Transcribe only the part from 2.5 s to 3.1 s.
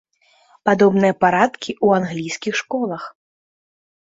школах.